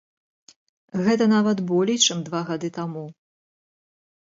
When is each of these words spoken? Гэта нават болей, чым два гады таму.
Гэта 1.07 1.27
нават 1.35 1.61
болей, 1.73 2.01
чым 2.07 2.25
два 2.31 2.41
гады 2.49 2.73
таму. 2.81 3.07